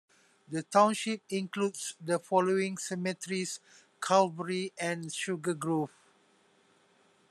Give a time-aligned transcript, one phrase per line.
[0.49, 3.59] The township includes the following cemeteries:
[4.01, 5.91] Calvary and Sugar Grove.